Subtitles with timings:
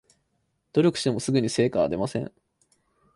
[0.73, 2.31] 努力してもすぐに成果は出ません